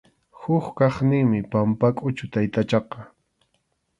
[0.41, 2.97] Huk kaqninmi Pampakʼuchu taytachaqa.